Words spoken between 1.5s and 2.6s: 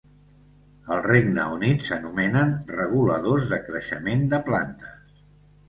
Unit s'anomenen